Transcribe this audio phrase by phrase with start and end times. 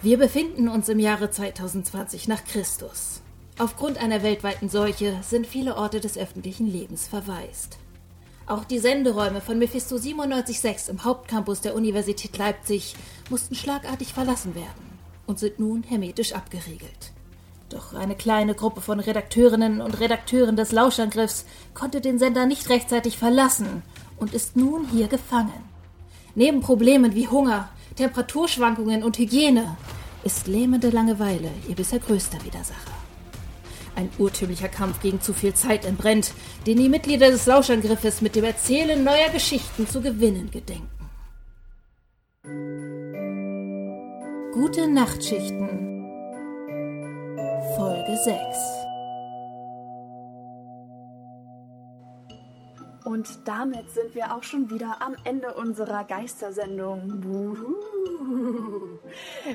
[0.00, 3.20] Wir befinden uns im Jahre 2020 nach Christus.
[3.58, 7.78] Aufgrund einer weltweiten Seuche sind viele Orte des öffentlichen Lebens verwaist.
[8.46, 12.94] Auch die Senderäume von Mephisto 97.6 im Hauptcampus der Universität Leipzig
[13.28, 17.10] mussten schlagartig verlassen werden und sind nun hermetisch abgeriegelt.
[17.68, 21.44] Doch eine kleine Gruppe von Redakteurinnen und Redakteuren des Lauschangriffs
[21.74, 23.82] konnte den Sender nicht rechtzeitig verlassen
[24.16, 25.68] und ist nun hier gefangen.
[26.36, 29.76] Neben Problemen wie Hunger, Temperaturschwankungen und Hygiene
[30.24, 32.92] ist lähmende Langeweile ihr bisher größter Widersacher.
[33.96, 36.32] Ein urtümlicher Kampf gegen zu viel Zeit entbrennt,
[36.66, 40.88] den die Mitglieder des Lauschangriffes mit dem Erzählen neuer Geschichten zu gewinnen gedenken.
[44.52, 45.88] Gute Nachtschichten
[47.76, 48.87] Folge 6
[53.08, 57.22] Und damit sind wir auch schon wieder am Ende unserer Geistersendung.
[57.22, 57.74] Buhu.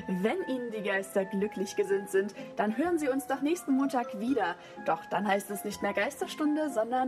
[0.08, 4.56] Wenn Ihnen die Geister glücklich gesinnt sind, dann hören Sie uns doch nächsten Montag wieder.
[4.86, 7.06] Doch dann heißt es nicht mehr Geisterstunde, sondern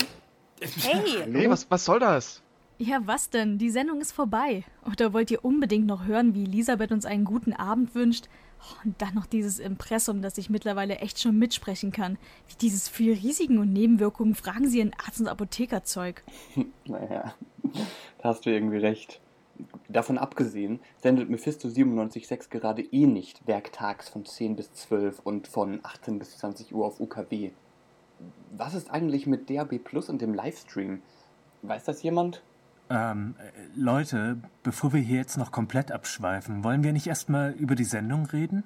[0.60, 1.24] Hey!
[1.32, 2.40] Hey, was, was soll das?
[2.78, 3.58] Ja, was denn?
[3.58, 4.62] Die Sendung ist vorbei.
[4.88, 8.28] Oder wollt ihr unbedingt noch hören, wie Elisabeth uns einen guten Abend wünscht?
[8.84, 12.18] Und dann noch dieses Impressum, das ich mittlerweile echt schon mitsprechen kann.
[12.48, 16.24] Wie dieses für Risiken und Nebenwirkungen fragen Sie Ihren Arzt- und Apothekerzeug.
[16.84, 17.34] Naja,
[18.18, 19.20] da hast du irgendwie recht.
[19.88, 25.80] Davon abgesehen sendet Mephisto 97.6 gerade eh nicht werktags von 10 bis 12 und von
[25.82, 27.50] 18 bis 20 Uhr auf UKW.
[28.56, 31.02] Was ist eigentlich mit DAB Plus und dem Livestream?
[31.62, 32.42] Weiß das jemand?
[32.88, 37.74] Ähm, äh, Leute, bevor wir hier jetzt noch komplett abschweifen, wollen wir nicht erstmal über
[37.74, 38.62] die Sendung reden?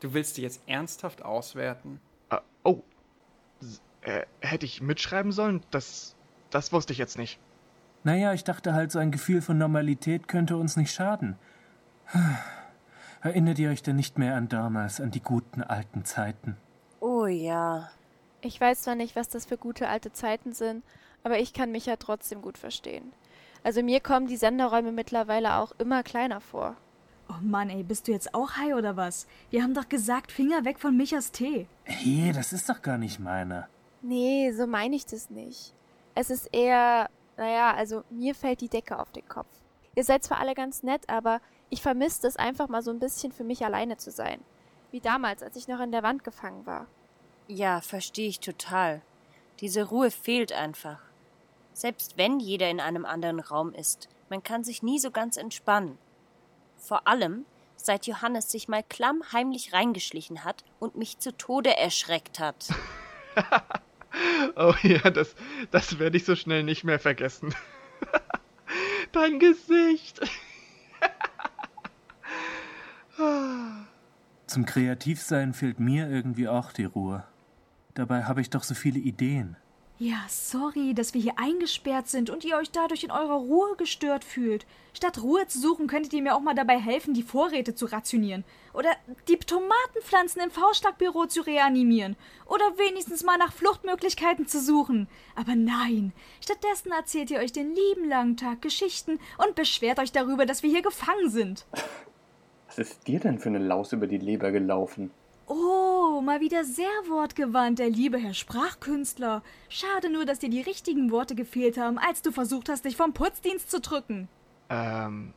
[0.00, 2.00] Du willst die jetzt ernsthaft auswerten?
[2.30, 2.82] Äh, oh.
[4.02, 5.62] Äh, hätte ich mitschreiben sollen?
[5.70, 6.14] Das,
[6.50, 7.40] das wusste ich jetzt nicht.
[8.04, 11.36] Naja, ich dachte halt, so ein Gefühl von Normalität könnte uns nicht schaden.
[13.22, 16.58] Erinnert ihr euch denn nicht mehr an damals, an die guten alten Zeiten?
[17.00, 17.90] Oh ja.
[18.42, 20.84] Ich weiß zwar nicht, was das für gute alte Zeiten sind,
[21.22, 23.14] aber ich kann mich ja trotzdem gut verstehen.
[23.64, 26.76] Also mir kommen die Senderäume mittlerweile auch immer kleiner vor.
[27.30, 29.26] Oh Mann, ey, bist du jetzt auch high oder was?
[29.50, 31.66] Wir haben doch gesagt, Finger weg von Michas Tee.
[31.84, 33.68] Hey, das ist doch gar nicht meiner.
[34.02, 35.72] Nee, so meine ich das nicht.
[36.14, 37.08] Es ist eher,
[37.38, 39.48] naja, also mir fällt die Decke auf den Kopf.
[39.94, 43.32] Ihr seid zwar alle ganz nett, aber ich vermisse es einfach mal so ein bisschen
[43.32, 44.40] für mich alleine zu sein.
[44.90, 46.86] Wie damals, als ich noch in der Wand gefangen war.
[47.48, 49.00] Ja, verstehe ich total.
[49.60, 51.00] Diese Ruhe fehlt einfach.
[51.74, 55.98] Selbst wenn jeder in einem anderen Raum ist, man kann sich nie so ganz entspannen.
[56.78, 57.44] Vor allem,
[57.76, 62.68] seit Johannes sich mal klammheimlich reingeschlichen hat und mich zu Tode erschreckt hat.
[64.54, 65.34] Oh ja, das,
[65.72, 67.52] das werde ich so schnell nicht mehr vergessen.
[69.12, 70.20] Dein Gesicht.
[74.46, 77.24] Zum Kreativsein fehlt mir irgendwie auch die Ruhe.
[77.94, 79.56] Dabei habe ich doch so viele Ideen.
[79.98, 84.24] Ja, sorry, dass wir hier eingesperrt sind und ihr euch dadurch in eurer Ruhe gestört
[84.24, 84.66] fühlt.
[84.92, 88.42] Statt Ruhe zu suchen, könntet ihr mir auch mal dabei helfen, die Vorräte zu rationieren.
[88.72, 88.90] Oder
[89.28, 92.16] die Tomatenpflanzen im V-Schlag-Büro zu reanimieren.
[92.46, 95.06] Oder wenigstens mal nach Fluchtmöglichkeiten zu suchen.
[95.36, 100.44] Aber nein, stattdessen erzählt ihr euch den lieben langen Tag Geschichten und beschwert euch darüber,
[100.44, 101.66] dass wir hier gefangen sind.
[102.66, 105.12] Was ist dir denn für eine Laus über die Leber gelaufen?
[105.46, 105.83] Oh,
[106.20, 109.42] mal wieder sehr wortgewandt, der liebe Herr Sprachkünstler.
[109.68, 113.12] Schade nur, dass dir die richtigen Worte gefehlt haben, als du versucht hast, dich vom
[113.12, 114.28] Putzdienst zu drücken.
[114.68, 115.32] Ähm,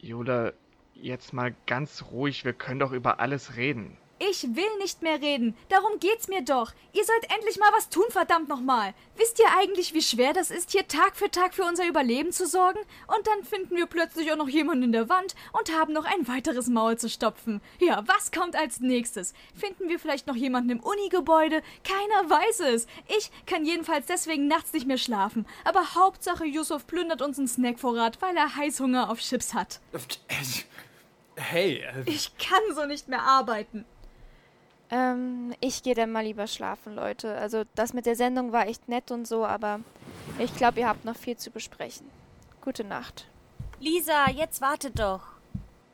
[0.00, 0.52] Yoda,
[0.94, 3.96] jetzt mal ganz ruhig, wir können doch über alles reden.
[4.18, 5.54] Ich will nicht mehr reden.
[5.68, 6.72] Darum geht's mir doch.
[6.94, 8.94] Ihr sollt endlich mal was tun, verdammt nochmal.
[9.16, 12.46] Wisst ihr eigentlich, wie schwer das ist, hier Tag für Tag für unser Überleben zu
[12.46, 12.78] sorgen?
[13.14, 16.26] Und dann finden wir plötzlich auch noch jemanden in der Wand und haben noch ein
[16.28, 17.60] weiteres Maul zu stopfen.
[17.78, 19.34] Ja, was kommt als nächstes?
[19.54, 21.62] Finden wir vielleicht noch jemanden im Unigebäude?
[21.84, 22.86] Keiner weiß es.
[23.18, 25.46] Ich kann jedenfalls deswegen nachts nicht mehr schlafen.
[25.64, 29.80] Aber Hauptsache, Yusuf plündert uns einen Snackvorrat, weil er Heißhunger auf Chips hat.
[31.36, 33.84] Hey, äh, Ich kann so nicht mehr arbeiten.
[34.90, 37.36] Ähm, ich gehe dann mal lieber schlafen, Leute.
[37.36, 39.80] Also das mit der Sendung war echt nett und so, aber
[40.38, 42.08] ich glaube, ihr habt noch viel zu besprechen.
[42.60, 43.26] Gute Nacht.
[43.80, 45.22] Lisa, jetzt warte doch.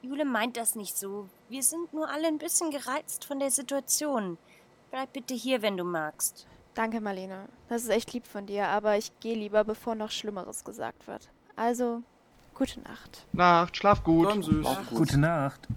[0.02, 1.28] Jule meint das nicht so.
[1.48, 4.36] Wir sind nur alle ein bisschen gereizt von der Situation.
[4.90, 6.46] Bleib bitte hier, wenn du magst.
[6.74, 7.48] Danke, Marlene.
[7.68, 11.28] Das ist echt lieb von dir, aber ich gehe lieber, bevor noch Schlimmeres gesagt wird.
[11.56, 12.02] Also,
[12.54, 13.26] gute Nacht.
[13.32, 14.28] Nacht, schlaf gut.
[14.28, 14.66] komm süß.
[14.66, 14.98] Gut.
[14.98, 15.68] Gute Nacht.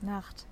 [0.00, 0.46] Nacht.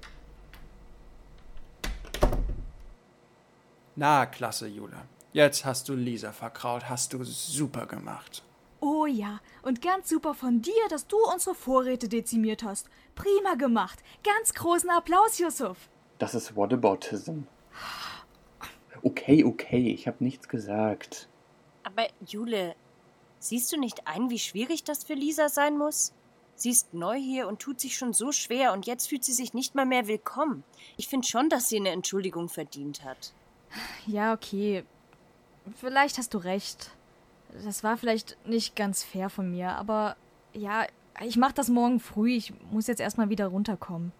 [3.98, 5.08] Na, klasse, Jule.
[5.32, 6.88] Jetzt hast du Lisa verkraut.
[6.90, 8.42] Hast du super gemacht.
[8.80, 12.90] Oh ja, und ganz super von dir, dass du unsere Vorräte dezimiert hast.
[13.14, 13.98] Prima gemacht.
[14.22, 15.88] Ganz großen Applaus, Yusuf.
[16.18, 17.44] Das ist Whataboutism.
[19.02, 21.26] Okay, okay, ich habe nichts gesagt.
[21.82, 22.74] Aber Jule,
[23.38, 26.12] siehst du nicht ein, wie schwierig das für Lisa sein muss?
[26.54, 29.54] Sie ist neu hier und tut sich schon so schwer und jetzt fühlt sie sich
[29.54, 30.64] nicht mal mehr willkommen.
[30.98, 33.32] Ich finde schon, dass sie eine Entschuldigung verdient hat.
[34.06, 34.84] Ja, okay.
[35.76, 36.90] Vielleicht hast du recht.
[37.64, 40.16] Das war vielleicht nicht ganz fair von mir, aber
[40.52, 40.86] ja,
[41.24, 42.32] ich mach das morgen früh.
[42.32, 44.12] Ich muss jetzt erstmal wieder runterkommen.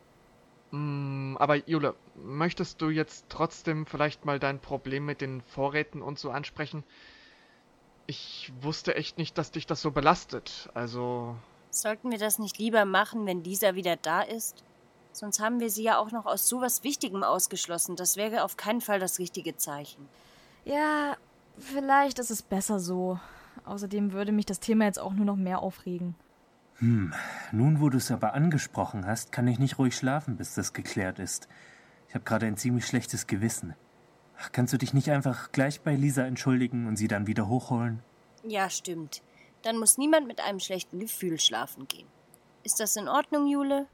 [0.71, 6.19] Mm, aber Jule, möchtest du jetzt trotzdem vielleicht mal dein Problem mit den Vorräten und
[6.19, 6.85] so ansprechen?
[8.07, 10.71] Ich wusste echt nicht, dass dich das so belastet.
[10.75, 11.37] Also.
[11.71, 14.65] Sollten wir das nicht lieber machen, wenn Lisa wieder da ist?
[15.17, 17.97] Sonst haben wir sie ja auch noch aus sowas Wichtigem ausgeschlossen.
[17.97, 20.07] Das wäre auf keinen Fall das richtige Zeichen.
[20.67, 21.17] Ja,
[21.59, 23.19] vielleicht ist es besser so.
[23.65, 26.17] Außerdem würde mich das Thema jetzt auch nur noch mehr aufregen.
[26.81, 27.15] Hm,
[27.51, 31.19] nun wo du es aber angesprochen hast, kann ich nicht ruhig schlafen, bis das geklärt
[31.19, 31.49] ist.
[32.09, 33.75] Ich habe gerade ein ziemlich schlechtes Gewissen.
[34.39, 38.03] Ach, kannst du dich nicht einfach gleich bei Lisa entschuldigen und sie dann wieder hochholen?
[38.45, 39.23] Ja, stimmt.
[39.63, 42.07] Dann muss niemand mit einem schlechten Gefühl schlafen gehen.
[42.65, 43.87] Ist das in Ordnung, Jule?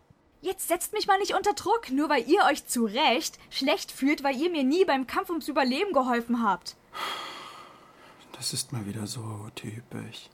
[0.43, 4.25] Jetzt setzt mich mal nicht unter Druck, nur weil ihr euch zu Recht schlecht fühlt,
[4.25, 6.75] weil ihr mir nie beim Kampf ums Überleben geholfen habt.
[8.33, 9.23] Das ist mal wieder so
[9.55, 10.29] typisch.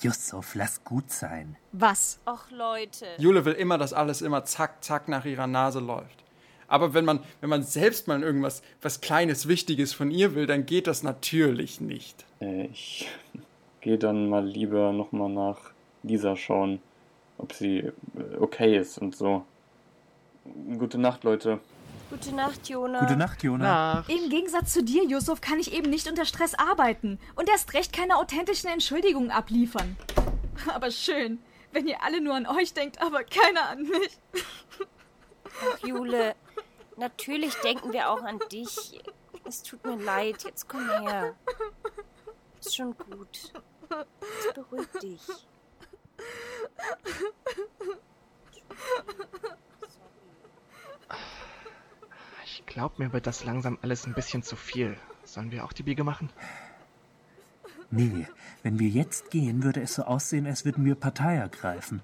[0.00, 1.56] Yusuf, lass gut sein.
[1.72, 2.20] Was?
[2.24, 3.06] Och, Leute.
[3.18, 6.22] Jule will immer, dass alles immer zack, zack nach ihrer Nase läuft.
[6.68, 10.66] Aber wenn man, wenn man selbst mal irgendwas was Kleines, Wichtiges von ihr will, dann
[10.66, 12.24] geht das natürlich nicht.
[12.40, 13.10] Äh, ich
[13.80, 15.58] gehe dann mal lieber nochmal nach
[16.04, 16.80] Lisa schauen,
[17.38, 17.92] ob sie äh,
[18.40, 19.44] okay ist und so.
[20.78, 21.60] Gute Nacht, Leute.
[22.10, 23.00] Gute Nacht, Jona.
[23.00, 23.94] Gute Nacht, Jona.
[23.94, 24.10] Nacht.
[24.10, 27.92] Im Gegensatz zu dir, Yusuf, kann ich eben nicht unter Stress arbeiten und erst recht
[27.92, 29.96] keine authentischen Entschuldigungen abliefern.
[30.74, 31.38] Aber schön,
[31.72, 34.18] wenn ihr alle nur an euch denkt, aber keiner an mich.
[35.64, 36.34] Ach, Jule,
[36.98, 39.00] natürlich denken wir auch an dich.
[39.44, 41.34] Es tut mir leid, jetzt komm her.
[42.60, 43.52] Ist schon gut.
[43.90, 45.20] Jetzt beruhig dich.
[52.44, 54.96] Ich glaube, mir wird das langsam alles ein bisschen zu viel.
[55.24, 56.30] Sollen wir auch die Biege machen?
[57.90, 58.26] Nee,
[58.62, 62.00] wenn wir jetzt gehen, würde es so aussehen, als würden wir Partei ergreifen.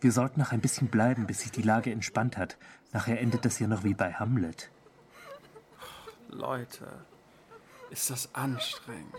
[0.00, 2.56] Wir sollten noch ein bisschen bleiben, bis sich die Lage entspannt hat.
[2.92, 4.70] Nachher endet das ja noch wie bei Hamlet.
[6.28, 7.04] Leute,
[7.90, 9.14] ist das anstrengend.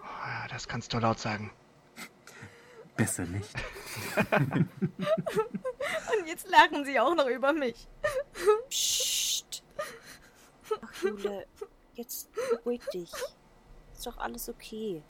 [0.00, 1.52] Ja, das kannst du laut sagen.
[2.96, 3.54] Besser nicht.
[6.18, 7.88] Und jetzt lachen sie auch noch über mich.
[8.68, 9.62] Psst.
[10.82, 11.46] Ach, Jule,
[11.94, 13.10] jetzt beruhig dich.
[13.92, 15.02] Ist doch alles okay.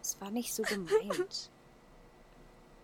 [0.00, 1.50] Es war nicht so gemeint.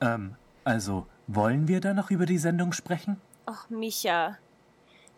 [0.00, 3.20] Ähm, also, wollen wir da noch über die Sendung sprechen?
[3.46, 4.38] Ach, Micha.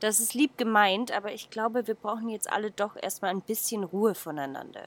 [0.00, 3.82] Das ist lieb gemeint, aber ich glaube, wir brauchen jetzt alle doch erstmal ein bisschen
[3.82, 4.86] Ruhe voneinander.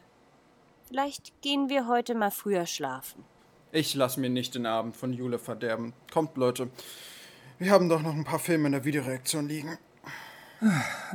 [0.88, 3.26] Vielleicht gehen wir heute mal früher schlafen.
[3.74, 5.94] Ich lasse mir nicht den Abend von Jule verderben.
[6.12, 6.70] Kommt, Leute.
[7.58, 9.78] Wir haben doch noch ein paar Filme in der Videoreaktion liegen.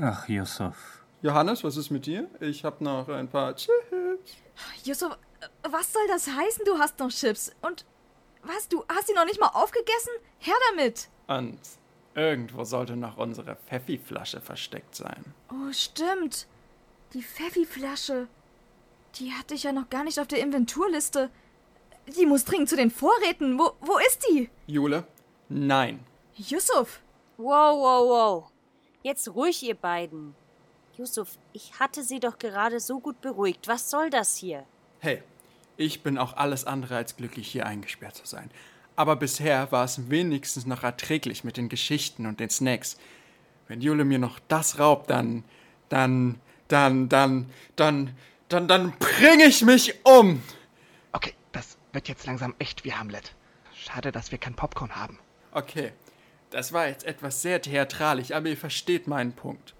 [0.01, 1.03] Ach, Yusuf.
[1.21, 2.31] Johannes, was ist mit dir?
[2.41, 3.73] Ich habe noch ein paar Chips.
[4.85, 5.17] Yusuf,
[5.69, 7.53] was soll das heißen, du hast noch Chips?
[7.63, 7.85] Und
[8.43, 10.13] was, du hast sie noch nicht mal aufgegessen?
[10.39, 11.09] Her damit!
[11.27, 11.59] Und
[12.15, 15.35] irgendwo sollte noch unsere Pfeffi-Flasche versteckt sein.
[15.51, 16.47] Oh, stimmt.
[17.13, 18.29] Die Pfeffi-Flasche.
[19.17, 21.31] Die hatte ich ja noch gar nicht auf der Inventurliste.
[22.15, 23.59] Die muss dringend zu den Vorräten.
[23.59, 24.49] Wo, wo ist die?
[24.67, 25.05] Jule?
[25.49, 26.01] Nein.
[26.37, 27.01] Yusuf.
[27.37, 28.51] Wow, wow, wow.
[29.03, 30.35] Jetzt ruhig, ihr beiden.
[30.97, 33.69] Yusuf, ich hatte sie doch gerade so gut beruhigt.
[33.69, 34.65] Was soll das hier?
[35.01, 35.23] Hey,
[35.77, 38.51] ich bin auch alles andere als glücklich, hier eingesperrt zu sein.
[38.97, 42.97] Aber bisher war es wenigstens noch erträglich mit den Geschichten und den Snacks.
[43.69, 45.45] Wenn Jule mir noch das raubt, dann,
[45.91, 48.17] dann, dann, dann, dann,
[48.49, 50.43] dann, dann bring ich mich um.
[51.97, 53.35] Okay, das wird jetzt langsam echt wie Hamlet.
[53.75, 55.19] Schade, dass wir kein Popcorn haben.
[55.53, 55.93] Okay,
[56.51, 59.75] das war jetzt etwas sehr theatralisch, aber ihr versteht meinen Punkt.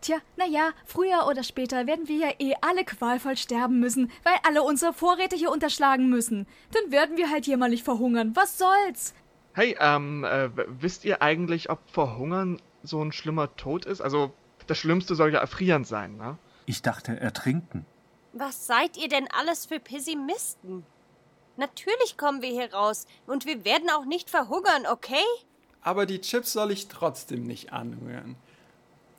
[0.00, 4.62] Tja, naja, früher oder später werden wir ja eh alle qualvoll sterben müssen, weil alle
[4.62, 6.48] unsere Vorräte hier unterschlagen müssen.
[6.72, 8.34] Dann werden wir halt jämmerlich verhungern.
[8.34, 9.14] Was soll's?
[9.52, 10.50] Hey, ähm, äh,
[10.80, 14.00] wisst ihr eigentlich, ob Verhungern so ein schlimmer Tod ist?
[14.00, 14.32] Also,
[14.66, 16.38] das Schlimmste soll ja erfrieren sein, ne?
[16.66, 17.86] Ich dachte, ertrinken.
[18.32, 20.84] Was seid ihr denn alles für Pessimisten?
[21.56, 25.24] Natürlich kommen wir hier raus und wir werden auch nicht verhungern, okay?
[25.82, 28.36] Aber die Chips soll ich trotzdem nicht anrühren.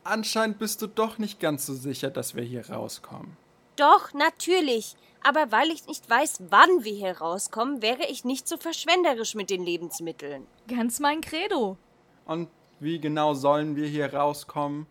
[0.04, 3.38] Anscheinend bist du doch nicht ganz so sicher, dass wir hier rauskommen.
[3.76, 4.96] Doch, natürlich.
[5.24, 9.50] Aber weil ich nicht weiß, wann wir hier rauskommen, wäre ich nicht so verschwenderisch mit
[9.52, 10.48] den Lebensmitteln.
[10.68, 11.78] Ganz mein Credo.
[12.26, 14.88] Und wie genau sollen wir hier rauskommen?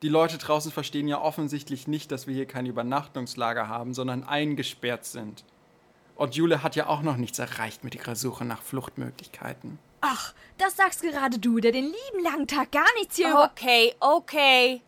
[0.00, 5.04] Die Leute draußen verstehen ja offensichtlich nicht, dass wir hier kein Übernachtungslager haben, sondern eingesperrt
[5.04, 5.44] sind.
[6.22, 9.80] Und Jule hat ja auch noch nichts erreicht mit ihrer Suche nach Fluchtmöglichkeiten.
[10.02, 13.36] Ach, das sagst gerade du, der den lieben langen Tag gar nichts hier.
[13.50, 14.82] Okay, okay.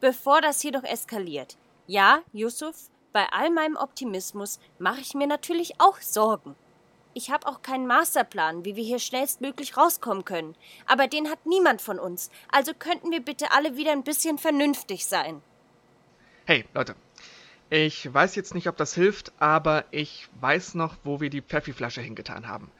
[0.00, 1.58] Bevor das hier doch eskaliert.
[1.86, 6.56] Ja, Yusuf, bei all meinem Optimismus mache ich mir natürlich auch Sorgen.
[7.12, 10.56] Ich habe auch keinen Masterplan, wie wir hier schnellstmöglich rauskommen können.
[10.86, 12.30] Aber den hat niemand von uns.
[12.50, 15.42] Also könnten wir bitte alle wieder ein bisschen vernünftig sein.
[16.46, 16.96] Hey, Leute.
[17.74, 22.02] Ich weiß jetzt nicht, ob das hilft, aber ich weiß noch, wo wir die Pfeffiflasche
[22.02, 22.70] hingetan haben.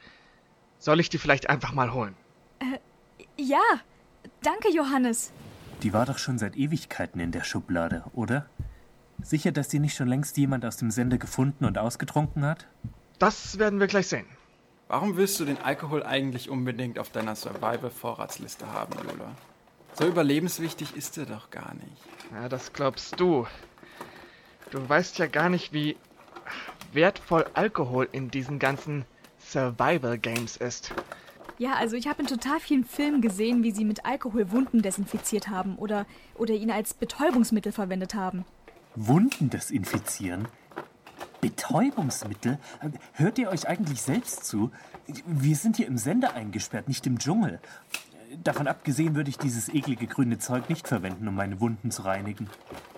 [0.78, 2.14] Soll ich die vielleicht einfach mal holen?
[3.38, 3.62] Ja,
[4.42, 5.32] danke, Johannes.
[5.82, 8.50] Die war doch schon seit Ewigkeiten in der Schublade, oder?
[9.22, 12.66] Sicher, dass die nicht schon längst jemand aus dem Sender gefunden und ausgetrunken hat?
[13.18, 14.26] Das werden wir gleich sehen.
[14.88, 19.30] Warum willst du den Alkohol eigentlich unbedingt auf deiner Survival-Vorratsliste haben, Lola?
[19.94, 21.96] So überlebenswichtig ist er doch gar nicht.
[22.30, 23.46] Ja, das glaubst du.
[24.72, 25.96] Du weißt ja gar nicht, wie
[26.94, 29.04] wertvoll Alkohol in diesen ganzen
[29.38, 30.94] Survival Games ist.
[31.58, 35.48] Ja, also ich habe in total vielen Filmen gesehen, wie sie mit Alkohol Wunden desinfiziert
[35.48, 38.46] haben oder, oder ihn als Betäubungsmittel verwendet haben.
[38.96, 40.48] Wunden desinfizieren?
[41.42, 42.58] Betäubungsmittel?
[43.12, 44.70] Hört ihr euch eigentlich selbst zu?
[45.26, 47.60] Wir sind hier im Sender eingesperrt, nicht im Dschungel.
[48.42, 52.48] Davon abgesehen würde ich dieses eklige grüne Zeug nicht verwenden, um meine Wunden zu reinigen.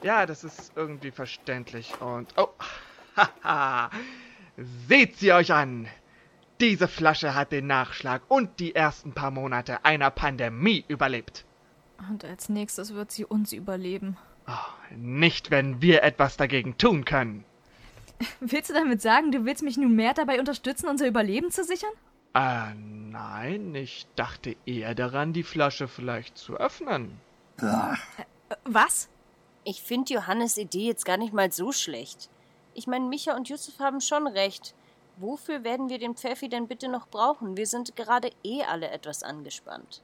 [0.02, 2.00] Ja, das ist irgendwie verständlich.
[2.00, 2.34] Und.
[2.36, 2.48] Oh,
[3.16, 3.90] haha.
[4.88, 5.88] Seht sie euch an!
[6.60, 11.44] Diese Flasche hat den Nachschlag und die ersten paar Monate einer Pandemie überlebt.
[12.08, 14.16] Und als nächstes wird sie uns überleben.
[14.46, 17.44] Oh, nicht, wenn wir etwas dagegen tun können.
[18.40, 21.90] Willst du damit sagen, du willst mich nun mehr dabei unterstützen, unser Überleben zu sichern?
[22.34, 22.74] Äh,
[23.14, 27.20] nein, ich dachte eher daran, die Flasche vielleicht zu öffnen.
[27.58, 27.94] Äh,
[28.64, 29.08] was?
[29.62, 32.28] Ich finde Johannes Idee jetzt gar nicht mal so schlecht.
[32.74, 34.74] Ich meine, Micha und Yusuf haben schon recht.
[35.16, 37.56] Wofür werden wir den Pfeffi denn bitte noch brauchen?
[37.56, 40.02] Wir sind gerade eh alle etwas angespannt.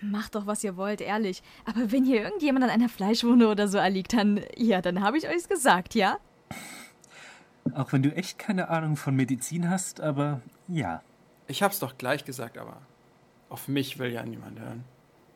[0.00, 1.42] Macht doch, was ihr wollt, ehrlich.
[1.64, 5.28] Aber wenn hier irgendjemand an einer Fleischwunde oder so erliegt, dann, ja, dann habe ich
[5.28, 6.18] euch's gesagt, ja?
[7.74, 11.02] Auch wenn du echt keine Ahnung von Medizin hast, aber ja.
[11.48, 12.76] Ich hab's doch gleich gesagt, aber
[13.48, 14.84] auf mich will ja niemand hören.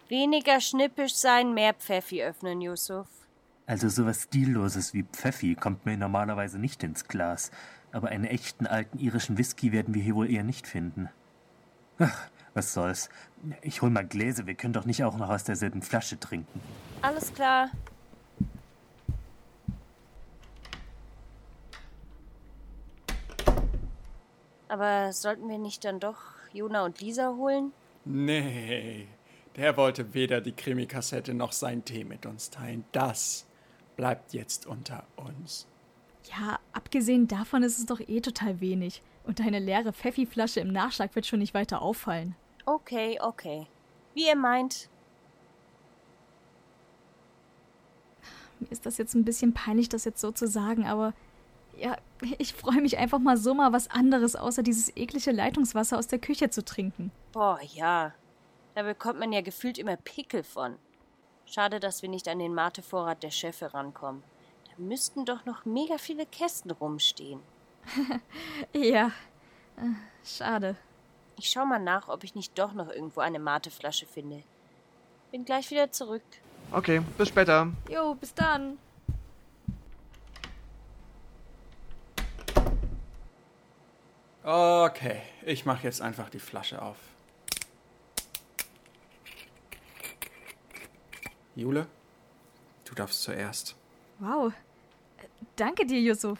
[0.09, 3.09] Weniger schnippisch sein, mehr Pfeffi öffnen, Yusuf.
[3.67, 7.51] Also sowas Stilloses wie Pfeffi kommt mir normalerweise nicht ins Glas.
[7.93, 11.09] Aber einen echten alten irischen Whisky werden wir hier wohl eher nicht finden.
[11.99, 13.09] Ach, was soll's.
[13.63, 16.61] Ich hol mal Gläser, wir können doch nicht auch noch aus derselben Flasche trinken.
[17.01, 17.71] Alles klar.
[24.73, 26.17] Aber sollten wir nicht dann doch
[26.55, 27.73] Jona und Lisa holen?
[28.07, 29.07] Nee,
[29.55, 32.87] der wollte weder die Krimi-Kassette noch sein Tee mit uns teilen.
[32.91, 33.45] Das
[33.99, 35.67] bleibt jetzt unter uns.
[36.25, 39.03] Ja, abgesehen davon ist es doch eh total wenig.
[39.25, 42.35] Und deine leere Pfeffi-Flasche im Nachschlag wird schon nicht weiter auffallen.
[42.65, 43.67] Okay, okay.
[44.15, 44.89] Wie ihr meint.
[48.59, 51.13] Mir ist das jetzt ein bisschen peinlich, das jetzt so zu sagen, aber
[51.79, 51.97] ja,
[52.39, 56.19] ich freue mich einfach mal so mal was anderes, außer dieses eklige Leitungswasser aus der
[56.19, 57.11] Küche zu trinken.
[57.33, 58.13] Boah, ja.
[58.75, 60.77] Da bekommt man ja gefühlt immer Pickel von.
[61.47, 64.23] Schade, dass wir nicht an den Mate-Vorrat der Chefe rankommen.
[64.65, 67.41] Da müssten doch noch mega viele Kästen rumstehen.
[68.73, 69.09] ja,
[69.77, 70.77] äh, schade.
[71.37, 74.43] Ich schau mal nach, ob ich nicht doch noch irgendwo eine Mateflasche finde.
[75.31, 76.23] Bin gleich wieder zurück.
[76.71, 77.73] Okay, bis später.
[77.91, 78.79] Jo, bis dann.
[84.45, 86.97] Okay, ich mache jetzt einfach die Flasche auf.
[91.55, 91.87] Jule,
[92.85, 93.77] du darfst zuerst.
[94.19, 94.53] Wow.
[95.57, 96.39] Danke dir, Yusuf.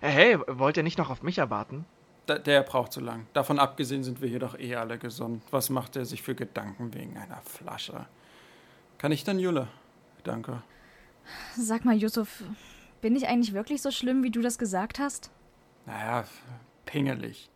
[0.00, 1.84] Hey, wollt ihr nicht noch auf mich erwarten?
[2.26, 3.26] Da, der braucht zu lang.
[3.32, 5.42] Davon abgesehen sind wir hier doch eh alle gesund.
[5.50, 8.06] Was macht er sich für Gedanken wegen einer Flasche?
[8.96, 9.68] Kann ich dann, Jule?
[10.22, 10.62] Danke.
[11.56, 12.42] Sag mal, Yusuf,
[13.04, 15.30] bin ich eigentlich wirklich so schlimm, wie du das gesagt hast?
[15.84, 16.24] Naja,
[16.86, 17.50] pingelig.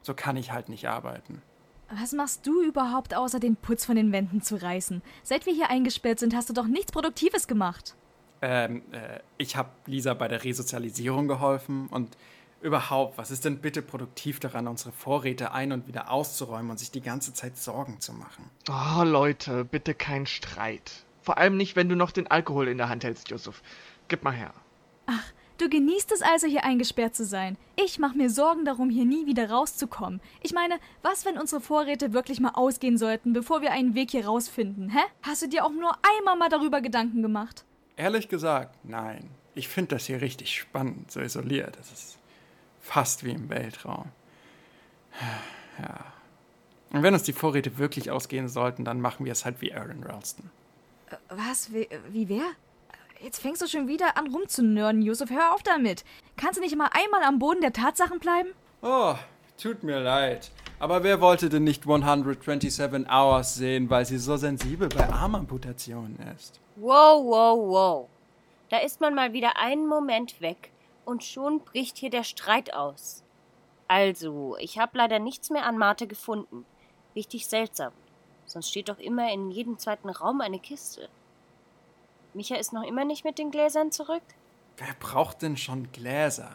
[0.00, 1.42] So kann ich halt nicht arbeiten.
[1.90, 5.02] Was machst du überhaupt, außer den Putz von den Wänden zu reißen?
[5.22, 7.96] Seit wir hier eingesperrt sind, hast du doch nichts Produktives gemacht.
[8.40, 12.16] Ähm, äh, ich habe Lisa bei der Resozialisierung geholfen und
[12.62, 16.90] überhaupt, was ist denn bitte produktiv daran, unsere Vorräte ein- und wieder auszuräumen und sich
[16.90, 18.48] die ganze Zeit Sorgen zu machen?
[18.70, 21.04] Oh, Leute, bitte kein Streit.
[21.20, 23.60] Vor allem nicht, wenn du noch den Alkohol in der Hand hältst, Yusuf.
[24.08, 24.54] Gib mal her.
[25.10, 27.56] Ach, du genießt es also, hier eingesperrt zu sein.
[27.76, 30.20] Ich mache mir Sorgen darum, hier nie wieder rauszukommen.
[30.42, 34.26] Ich meine, was, wenn unsere Vorräte wirklich mal ausgehen sollten, bevor wir einen Weg hier
[34.26, 35.00] rausfinden, hä?
[35.22, 37.64] Hast du dir auch nur einmal mal darüber Gedanken gemacht?
[37.96, 39.30] Ehrlich gesagt, nein.
[39.54, 41.78] Ich finde das hier richtig spannend, so isoliert.
[41.78, 42.18] Das ist
[42.80, 44.12] fast wie im Weltraum.
[45.80, 46.12] Ja.
[46.90, 50.02] Und wenn uns die Vorräte wirklich ausgehen sollten, dann machen wir es halt wie Aaron
[50.02, 50.50] Ralston.
[51.28, 51.72] Was?
[51.72, 52.50] Wie, wie wer?
[53.20, 55.30] Jetzt fängst du schon wieder an rumzunörden, Yusuf.
[55.30, 56.04] Hör auf damit.
[56.36, 58.50] Kannst du nicht mal einmal am Boden der Tatsachen bleiben?
[58.80, 59.14] Oh,
[59.60, 60.52] tut mir leid.
[60.78, 66.60] Aber wer wollte denn nicht 127 Hours sehen, weil sie so sensibel bei Armamputationen ist?
[66.76, 68.08] Wow, wow, wow.
[68.68, 70.70] Da ist man mal wieder einen Moment weg
[71.04, 73.24] und schon bricht hier der Streit aus.
[73.88, 76.64] Also, ich habe leider nichts mehr an Marte gefunden.
[77.16, 77.92] Richtig seltsam.
[78.46, 81.08] Sonst steht doch immer in jedem zweiten Raum eine Kiste.
[82.38, 84.22] Micha ist noch immer nicht mit den Gläsern zurück?
[84.76, 86.54] Wer braucht denn schon Gläser?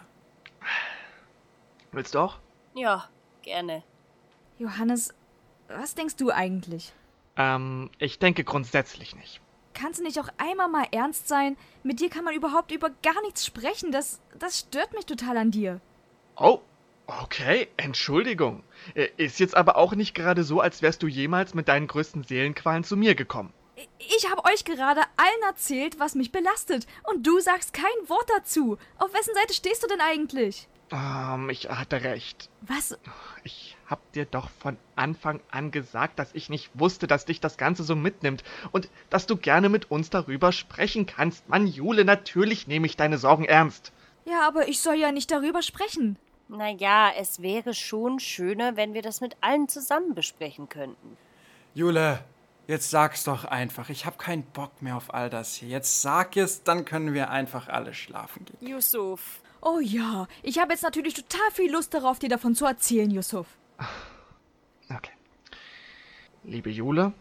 [1.91, 2.39] Willst du auch?
[2.73, 3.09] Ja,
[3.41, 3.83] gerne.
[4.59, 5.13] Johannes,
[5.67, 6.93] was denkst du eigentlich?
[7.35, 9.41] Ähm, ich denke grundsätzlich nicht.
[9.73, 11.57] Kannst du nicht auch einmal mal ernst sein?
[11.83, 13.91] Mit dir kann man überhaupt über gar nichts sprechen.
[13.91, 15.81] Das, das stört mich total an dir.
[16.37, 16.59] Oh,
[17.07, 18.63] okay, Entschuldigung.
[18.95, 22.23] Äh, Ist jetzt aber auch nicht gerade so, als wärst du jemals mit deinen größten
[22.23, 23.51] Seelenqualen zu mir gekommen.
[23.99, 26.87] Ich habe euch gerade allen erzählt, was mich belastet.
[27.11, 28.77] Und du sagst kein Wort dazu.
[28.97, 30.67] Auf wessen Seite stehst du denn eigentlich?
[30.91, 32.49] Ähm, ich hatte recht.
[32.61, 32.97] Was?
[33.43, 37.57] Ich hab dir doch von Anfang an gesagt, dass ich nicht wusste, dass dich das
[37.57, 41.49] Ganze so mitnimmt und dass du gerne mit uns darüber sprechen kannst.
[41.49, 43.91] Mann, Jule, natürlich nehme ich deine Sorgen ernst.
[44.25, 46.17] Ja, aber ich soll ja nicht darüber sprechen.
[46.47, 51.17] Naja, es wäre schon schöner, wenn wir das mit allen zusammen besprechen könnten.
[51.73, 52.23] Jule,
[52.67, 53.89] jetzt sag's doch einfach.
[53.89, 55.69] Ich habe keinen Bock mehr auf all das hier.
[55.69, 58.67] Jetzt sag es, dann können wir einfach alle schlafen gehen.
[58.67, 59.41] Yusuf.
[59.61, 63.47] Oh ja, ich habe jetzt natürlich total viel Lust darauf, dir davon zu erzählen, Yusuf.
[64.89, 65.13] Okay.
[66.43, 67.13] Liebe Jule,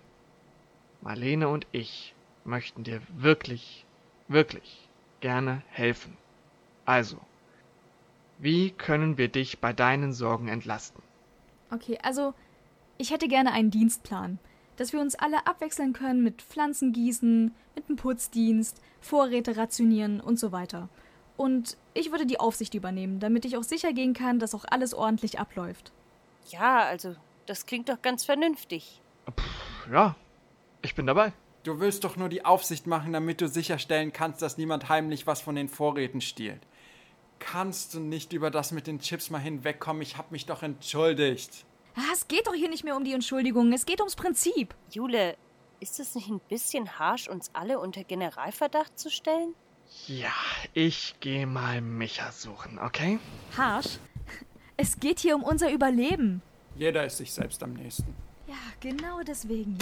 [1.00, 3.86] Marlene und ich möchten dir wirklich,
[4.26, 4.88] wirklich
[5.20, 6.16] gerne helfen.
[6.84, 7.18] Also,
[8.38, 11.00] wie können wir dich bei deinen Sorgen entlasten?
[11.70, 12.34] Okay, also
[12.98, 14.40] ich hätte gerne einen Dienstplan,
[14.82, 20.40] dass wir uns alle abwechseln können mit Pflanzen gießen, mit dem Putzdienst, Vorräte rationieren und
[20.40, 20.88] so weiter.
[21.36, 24.92] Und ich würde die Aufsicht übernehmen, damit ich auch sicher gehen kann, dass auch alles
[24.92, 25.92] ordentlich abläuft.
[26.48, 27.14] Ja, also,
[27.46, 29.00] das klingt doch ganz vernünftig.
[29.88, 30.16] Ja,
[30.82, 31.32] ich bin dabei.
[31.62, 35.40] Du willst doch nur die Aufsicht machen, damit du sicherstellen kannst, dass niemand heimlich was
[35.40, 36.60] von den Vorräten stiehlt.
[37.38, 40.02] Kannst du nicht über das mit den Chips mal hinwegkommen?
[40.02, 41.64] Ich hab mich doch entschuldigt.
[41.94, 44.74] Ah, es geht doch hier nicht mehr um die Entschuldigung, es geht ums Prinzip.
[44.90, 45.36] Jule,
[45.80, 49.54] ist es nicht ein bisschen harsch, uns alle unter Generalverdacht zu stellen?
[50.06, 50.32] Ja,
[50.72, 53.18] ich gehe mal Micha suchen, okay?
[53.56, 53.98] Harsch?
[54.78, 56.40] Es geht hier um unser Überleben.
[56.76, 58.14] Jeder ist sich selbst am nächsten.
[58.46, 59.76] Ja, genau deswegen.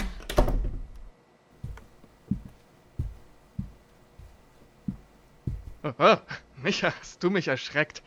[5.83, 6.15] Oh,
[6.61, 8.03] Micha, hast du mich erschreckt.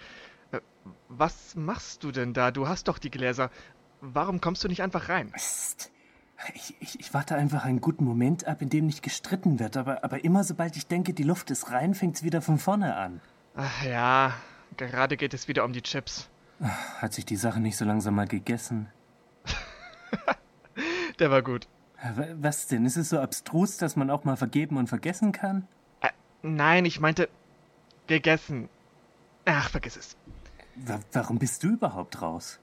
[0.52, 0.60] Äh,
[1.08, 2.50] Was machst du denn da?
[2.50, 3.50] Du hast doch die Gläser.
[4.12, 5.32] Warum kommst du nicht einfach rein?
[5.32, 5.90] Psst.
[6.52, 10.04] Ich, ich, ich warte einfach einen guten Moment ab, in dem nicht gestritten wird, aber,
[10.04, 13.22] aber immer sobald ich denke, die Luft ist rein, fängt's wieder von vorne an.
[13.56, 14.34] Ach ja,
[14.76, 16.28] gerade geht es wieder um die Chips.
[16.60, 18.88] Hat sich die Sache nicht so langsam mal gegessen?
[21.18, 21.66] Der war gut.
[22.34, 22.84] Was denn?
[22.84, 25.66] Ist es so abstrus, dass man auch mal vergeben und vergessen kann?
[26.02, 26.10] Äh,
[26.42, 27.30] nein, ich meinte
[28.06, 28.68] gegessen.
[29.46, 30.16] Ach, vergiss es.
[30.74, 32.60] Wa warum bist du überhaupt raus?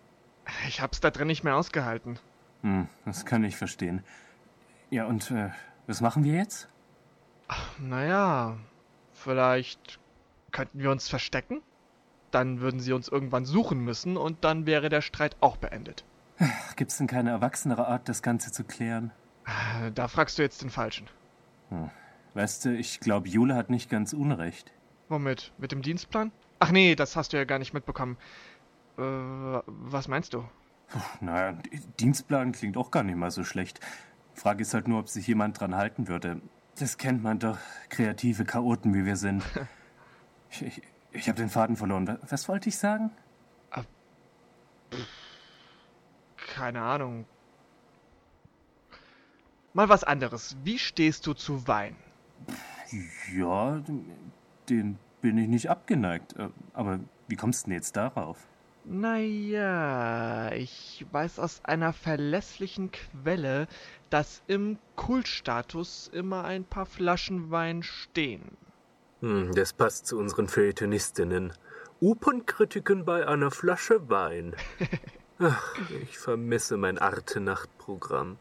[0.67, 2.19] Ich hab's da drin nicht mehr ausgehalten.
[2.62, 4.04] Hm, das kann ich verstehen.
[4.89, 5.49] Ja, und äh,
[5.88, 6.67] was machen wir jetzt?
[7.80, 8.58] Naja,
[9.13, 9.99] vielleicht
[10.51, 11.62] könnten wir uns verstecken?
[12.32, 16.06] Dann würden sie uns irgendwann suchen müssen und dann wäre der Streit auch beendet.
[16.75, 19.12] Gibt's denn keine erwachsenere Art, das Ganze zu klären?
[19.45, 21.08] Äh, Da fragst du jetzt den Falschen.
[22.34, 24.71] Weißt du, ich glaube, Jule hat nicht ganz unrecht.
[25.10, 25.51] Womit?
[25.58, 26.32] Mit dem Dienstplan?
[26.60, 28.17] Ach nee, das hast du ja gar nicht mitbekommen.
[28.97, 29.01] Äh,
[29.67, 30.43] was meinst du?
[31.21, 31.58] Naja,
[31.99, 33.80] Dienstplan klingt auch gar nicht mal so schlecht.
[34.34, 36.41] Frage ist halt nur, ob sich jemand dran halten würde.
[36.77, 37.58] Das kennt man doch,
[37.89, 39.43] kreative Chaoten, wie wir sind.
[40.54, 40.82] Ich, ich,
[41.13, 42.06] ich habe den Faden verloren.
[42.10, 43.10] Wa- Was wollte ich sagen?
[46.54, 47.25] Keine Ahnung.
[49.73, 50.58] Mal was anderes.
[50.65, 51.95] Wie stehst du zu Wein?
[53.34, 53.82] Ja,
[54.67, 56.36] den bin ich nicht abgeneigt.
[56.36, 56.99] Äh, Aber
[57.30, 58.38] wie kommst du denn jetzt darauf?
[58.83, 63.67] Naja, ich weiß aus einer verlässlichen Quelle,
[64.09, 68.57] dass im Kultstatus immer ein paar Flaschen Wein stehen.
[69.21, 71.53] Hm, das passt zu unseren Feuilletonistinnen.
[71.99, 74.55] Opernkritiken bei einer Flasche Wein.
[75.39, 78.37] Ach, ich vermisse mein Arte-Nacht-Programm.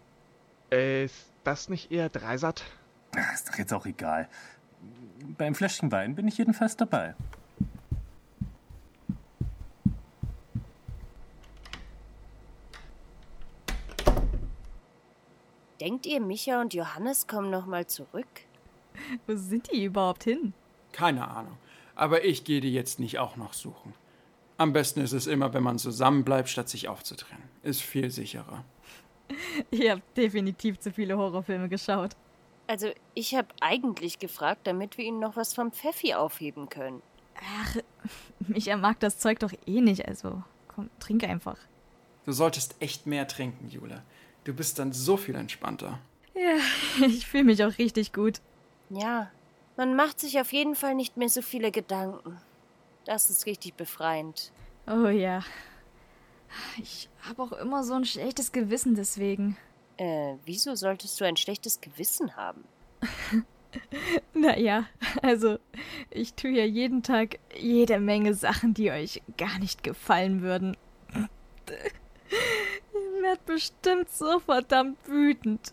[0.70, 2.64] Ist das nicht eher Dreisat?
[3.34, 4.28] Ist doch jetzt auch egal.
[5.36, 7.14] Beim Fläschchen Wein bin ich jedenfalls dabei.
[15.80, 18.26] Denkt ihr, Micha und Johannes kommen nochmal zurück?
[19.26, 20.52] Wo sind die überhaupt hin?
[20.92, 21.56] Keine Ahnung.
[21.94, 23.94] Aber ich gehe die jetzt nicht auch noch suchen.
[24.58, 27.48] Am besten ist es immer, wenn man zusammenbleibt, statt sich aufzutrennen.
[27.62, 28.64] Ist viel sicherer.
[29.70, 32.10] Ihr habt definitiv zu viele Horrorfilme geschaut.
[32.66, 37.02] Also, ich habe eigentlich gefragt, damit wir ihnen noch was vom Pfeffi aufheben können.
[37.58, 37.76] Ach,
[38.40, 41.56] Micha mag das Zeug doch eh nicht, also komm, trink einfach.
[42.26, 44.02] Du solltest echt mehr trinken, Jule.
[44.44, 45.98] Du bist dann so viel entspannter.
[46.34, 46.56] Ja,
[47.06, 48.40] ich fühle mich auch richtig gut.
[48.88, 49.30] Ja,
[49.76, 52.40] man macht sich auf jeden Fall nicht mehr so viele Gedanken.
[53.04, 54.52] Das ist richtig befreiend.
[54.86, 55.42] Oh ja.
[56.82, 59.56] Ich habe auch immer so ein schlechtes Gewissen deswegen.
[59.96, 62.64] Äh, wieso solltest du ein schlechtes Gewissen haben?
[64.34, 64.86] Naja,
[65.22, 65.58] also
[66.10, 70.76] ich tue ja jeden Tag jede Menge Sachen, die euch gar nicht gefallen würden.
[73.30, 75.72] Werdet bestimmt so verdammt wütend.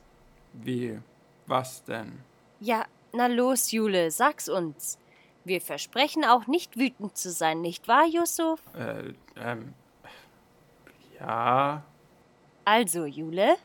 [0.53, 0.99] Wie?
[1.47, 2.19] Was denn?
[2.59, 4.99] Ja, na los, Jule, sag's uns.
[5.43, 8.61] Wir versprechen auch nicht wütend zu sein, nicht wahr, Yusuf?
[8.75, 9.73] Äh, ähm.
[11.19, 11.83] Ja.
[12.63, 13.55] Also, Jule?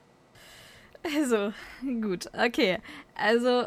[1.05, 1.53] Also,
[1.83, 2.79] gut, okay.
[3.15, 3.67] Also,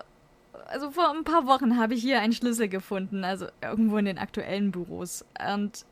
[0.65, 4.17] also vor ein paar Wochen habe ich hier einen Schlüssel gefunden, also irgendwo in den
[4.17, 5.23] aktuellen Büros.
[5.53, 5.85] Und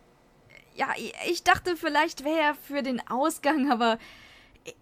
[0.74, 0.88] ja,
[1.28, 4.00] ich dachte, vielleicht wäre er für den Ausgang, aber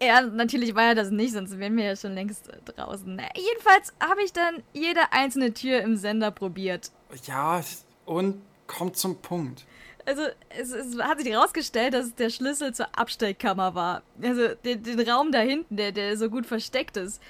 [0.00, 3.20] ja, natürlich war er das nicht, sonst wären wir ja schon längst draußen.
[3.34, 6.92] Jedenfalls habe ich dann jede einzelne Tür im Sender probiert.
[7.24, 7.60] Ja,
[8.06, 9.64] und kommt zum Punkt.
[10.04, 14.02] Also, es, es hat sich herausgestellt, dass es der Schlüssel zur Abstellkammer war.
[14.20, 17.22] Also, den, den Raum da hinten, der, der so gut versteckt ist.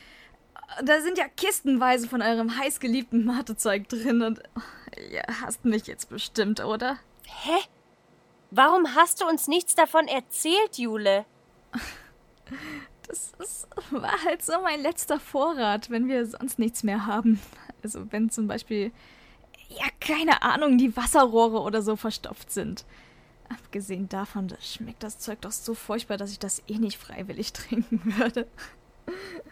[0.82, 4.42] Da sind ja kistenweise von eurem heißgeliebten Matezeug drin und
[5.10, 6.98] ihr hasst mich jetzt bestimmt, oder?
[7.26, 7.58] Hä?
[8.50, 11.26] Warum hast du uns nichts davon erzählt, Jule?
[13.06, 17.40] Das ist, war halt so mein letzter Vorrat, wenn wir sonst nichts mehr haben.
[17.82, 18.92] Also, wenn zum Beispiel,
[19.68, 22.84] ja, keine Ahnung, die Wasserrohre oder so verstopft sind.
[23.48, 27.52] Abgesehen davon, das schmeckt das Zeug doch so furchtbar, dass ich das eh nicht freiwillig
[27.52, 28.46] trinken würde.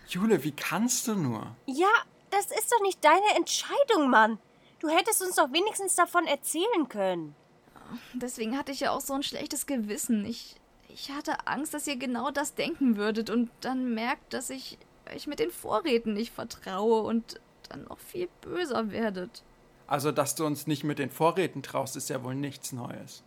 [0.09, 1.55] Jule, wie kannst du nur?
[1.67, 1.91] Ja,
[2.31, 4.39] das ist doch nicht deine Entscheidung, Mann.
[4.79, 7.35] Du hättest uns doch wenigstens davon erzählen können.
[8.15, 10.25] Deswegen hatte ich ja auch so ein schlechtes Gewissen.
[10.25, 10.57] Ich,
[10.93, 14.79] ich hatte Angst, dass ihr genau das denken würdet und dann merkt, dass ich
[15.15, 19.43] euch mit den Vorräten nicht vertraue und dann noch viel böser werdet.
[19.87, 23.25] Also, dass du uns nicht mit den Vorräten traust, ist ja wohl nichts Neues.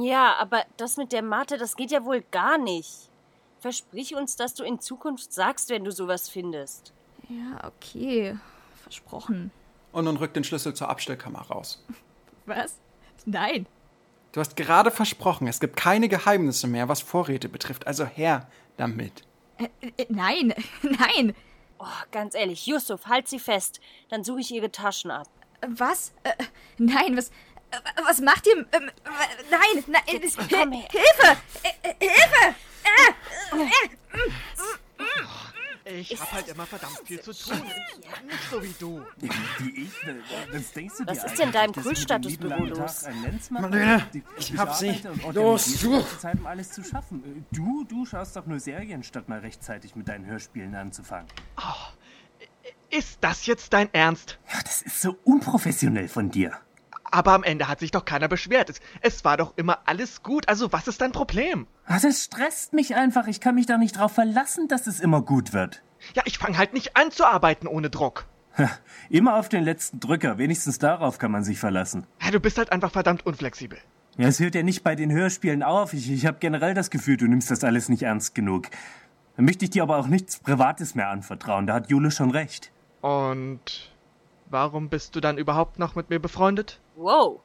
[0.00, 3.10] Ja, aber das mit der Mate, das geht ja wohl gar nicht.
[3.58, 6.92] Versprich uns, dass du in Zukunft sagst, wenn du sowas findest.
[7.28, 8.38] Ja, okay.
[8.82, 9.50] Versprochen.
[9.92, 11.82] Und nun rück den Schlüssel zur Abstellkammer raus.
[12.46, 12.78] Was?
[13.24, 13.66] Nein.
[14.34, 17.86] Du hast gerade versprochen, es gibt keine Geheimnisse mehr, was Vorräte betrifft.
[17.86, 19.22] Also her damit.
[19.58, 21.36] Äh, äh, nein, nein.
[21.78, 23.80] Oh, ganz ehrlich, Yusuf, halt sie fest.
[24.08, 25.28] Dann suche ich ihre Taschen ab.
[25.68, 26.12] Was?
[26.24, 26.32] Äh,
[26.78, 27.28] nein, was.
[27.28, 28.66] äh, Was macht ihr?
[28.72, 28.90] Ähm, äh,
[29.52, 30.02] nein, nein.
[30.22, 30.88] äh, komm her.
[30.90, 31.36] Hilfe!
[31.62, 32.56] Äh, äh, Hilfe!
[35.86, 37.60] Ich hab halt immer verdammt viel zu tun.
[37.62, 39.02] Nicht so wie du.
[39.18, 39.90] Wie ich?
[40.52, 43.04] Was denkst du Was dir ist denn lieben langen los?
[44.14, 44.98] Die- ich die hab sie.
[45.32, 45.98] Los, du.
[46.00, 47.22] die Zeit, um alles zu schaffen.
[47.24, 51.28] Äh, Du, du schaust doch nur Serien, statt mal rechtzeitig mit deinen Hörspielen anzufangen.
[52.90, 54.38] Ist das jetzt dein Ernst?
[54.52, 56.52] Ja, das ist so unprofessionell von dir.
[57.14, 58.70] Aber am Ende hat sich doch keiner beschwert.
[58.70, 60.48] Es, es war doch immer alles gut.
[60.48, 61.68] Also was ist dein Problem?
[61.86, 63.28] Ah, Das stresst mich einfach.
[63.28, 65.82] Ich kann mich da nicht drauf verlassen, dass es immer gut wird.
[66.14, 68.26] Ja, ich fange halt nicht an zu arbeiten ohne Druck.
[69.10, 70.38] Immer auf den letzten Drücker.
[70.38, 72.04] Wenigstens darauf kann man sich verlassen.
[72.20, 73.78] Ja, du bist halt einfach verdammt unflexibel.
[74.16, 75.92] Ja, es hört ja nicht bei den Hörspielen auf.
[75.92, 78.66] Ich, ich habe generell das Gefühl, du nimmst das alles nicht ernst genug.
[79.36, 81.68] Dann möchte ich dir aber auch nichts Privates mehr anvertrauen.
[81.68, 82.72] Da hat Jule schon recht.
[83.02, 83.92] Und
[84.50, 86.80] warum bist du dann überhaupt noch mit mir befreundet?
[86.96, 87.40] Wow,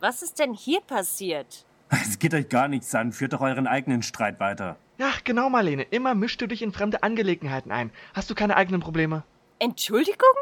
[0.00, 1.66] was ist denn hier passiert?
[1.90, 3.12] Es geht euch gar nichts an.
[3.12, 4.76] Führt doch euren eigenen Streit weiter.
[4.98, 5.82] Ja, genau, Marlene.
[5.82, 7.90] Immer mischst du dich in fremde Angelegenheiten ein.
[8.14, 9.22] Hast du keine eigenen Probleme?
[9.58, 10.34] Entschuldigung?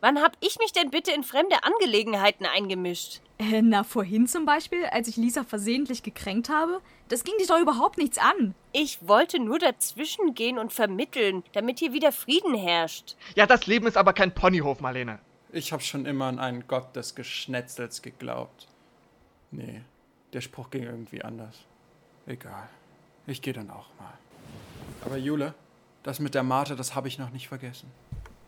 [0.00, 3.20] Wann hab ich mich denn bitte in fremde Angelegenheiten eingemischt?
[3.38, 6.80] Äh, na, vorhin zum Beispiel, als ich Lisa versehentlich gekränkt habe?
[7.08, 8.54] Das ging dich doch überhaupt nichts an.
[8.72, 13.16] Ich wollte nur dazwischen gehen und vermitteln, damit hier wieder Frieden herrscht.
[13.36, 15.18] Ja, das Leben ist aber kein Ponyhof, Marlene.
[15.52, 18.68] Ich habe schon immer an einen Gott des Geschnetzels geglaubt.
[19.50, 19.82] Nee,
[20.32, 21.56] der Spruch ging irgendwie anders.
[22.26, 22.68] Egal.
[23.26, 24.12] Ich gehe dann auch mal.
[25.04, 25.54] Aber Jule,
[26.02, 27.90] das mit der Mate, das habe ich noch nicht vergessen.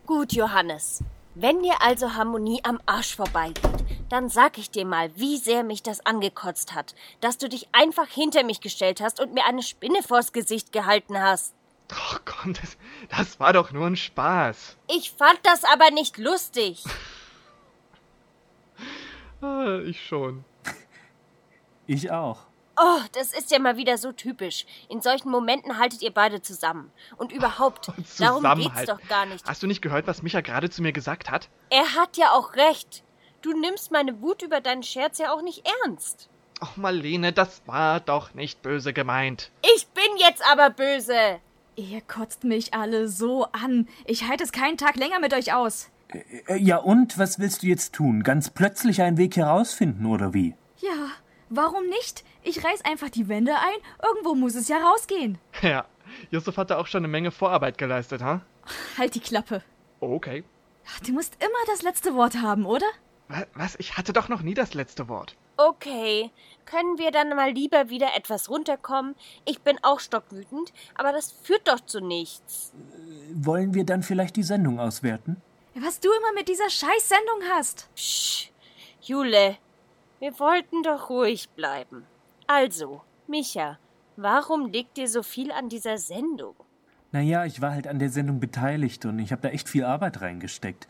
[0.05, 1.03] Gut, Johannes.
[1.35, 3.63] Wenn dir also Harmonie am Arsch vorbeigeht,
[4.09, 8.07] dann sag ich dir mal, wie sehr mich das angekotzt hat, dass du dich einfach
[8.07, 11.53] hinter mich gestellt hast und mir eine Spinne vors Gesicht gehalten hast.
[11.95, 12.77] Ach komm, das,
[13.09, 14.77] das war doch nur ein Spaß.
[14.89, 16.83] Ich fand das aber nicht lustig.
[19.41, 20.45] Ah, ich schon.
[21.85, 22.45] Ich auch.
[22.79, 24.65] Oh, das ist ja mal wieder so typisch.
[24.87, 26.91] In solchen Momenten haltet ihr beide zusammen.
[27.17, 29.45] Und überhaupt, darum geht's doch gar nicht.
[29.45, 31.49] Hast du nicht gehört, was Micha gerade zu mir gesagt hat?
[31.69, 33.03] Er hat ja auch recht.
[33.41, 36.29] Du nimmst meine Wut über deinen Scherz ja auch nicht ernst.
[36.61, 39.51] Ach, Marlene, das war doch nicht böse gemeint.
[39.75, 41.41] Ich bin jetzt aber böse.
[41.75, 43.87] Ihr kotzt mich alle so an.
[44.05, 45.89] Ich halte es keinen Tag länger mit euch aus.
[46.47, 48.23] Äh, Ja, und was willst du jetzt tun?
[48.23, 50.55] Ganz plötzlich einen Weg herausfinden, oder wie?
[50.79, 51.09] Ja,
[51.49, 52.23] warum nicht?
[52.43, 54.05] Ich reiß einfach die Wände ein.
[54.07, 55.37] Irgendwo muss es ja rausgehen.
[55.61, 55.85] Ja,
[56.29, 58.41] Yusuf hat da auch schon eine Menge Vorarbeit geleistet, ha?
[58.97, 59.63] Halt die Klappe.
[59.99, 60.43] Okay.
[61.07, 62.85] Du musst immer das letzte Wort haben, oder?
[63.27, 63.75] Wa- Was?
[63.79, 65.35] Ich hatte doch noch nie das letzte Wort.
[65.57, 66.31] Okay,
[66.65, 69.15] können wir dann mal lieber wieder etwas runterkommen?
[69.45, 72.73] Ich bin auch stockwütend, aber das führt doch zu nichts.
[73.35, 75.37] Wollen wir dann vielleicht die Sendung auswerten?
[75.75, 77.87] Was du immer mit dieser Scheißsendung hast.
[77.95, 78.49] Psch,
[79.01, 79.57] Jule,
[80.19, 82.05] wir wollten doch ruhig bleiben.
[82.47, 83.77] Also, Micha,
[84.15, 86.55] warum liegt dir so viel an dieser Sendung?
[87.11, 90.21] Naja, ich war halt an der Sendung beteiligt und ich habe da echt viel Arbeit
[90.21, 90.87] reingesteckt.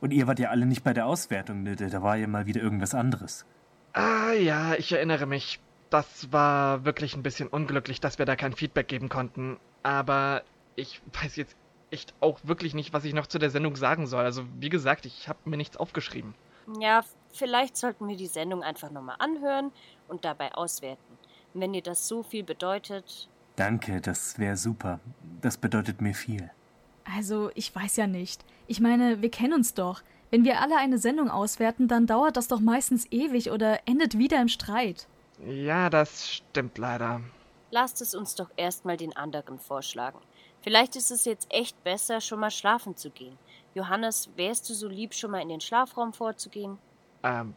[0.00, 1.76] Und ihr wart ja alle nicht bei der Auswertung, ne?
[1.76, 3.44] da war ja mal wieder irgendwas anderes.
[3.92, 5.60] Ah ja, ich erinnere mich.
[5.90, 9.56] Das war wirklich ein bisschen unglücklich, dass wir da kein Feedback geben konnten.
[9.82, 10.42] Aber
[10.76, 11.56] ich weiß jetzt
[11.90, 14.24] echt auch wirklich nicht, was ich noch zu der Sendung sagen soll.
[14.24, 16.34] Also wie gesagt, ich habe mir nichts aufgeschrieben.
[16.78, 19.72] Ja, vielleicht sollten wir die Sendung einfach nochmal anhören
[20.06, 21.18] und dabei auswerten.
[21.54, 23.28] Wenn dir das so viel bedeutet.
[23.56, 25.00] Danke, das wäre super.
[25.40, 26.50] Das bedeutet mir viel.
[27.16, 28.44] Also, ich weiß ja nicht.
[28.66, 30.02] Ich meine, wir kennen uns doch.
[30.30, 34.40] Wenn wir alle eine Sendung auswerten, dann dauert das doch meistens ewig oder endet wieder
[34.40, 35.06] im Streit.
[35.46, 37.22] Ja, das stimmt leider.
[37.70, 40.18] Lasst es uns doch erstmal den anderen vorschlagen.
[40.60, 43.38] Vielleicht ist es jetzt echt besser, schon mal schlafen zu gehen.
[43.74, 46.78] Johannes, wärst du so lieb, schon mal in den Schlafraum vorzugehen?
[47.22, 47.54] Ähm,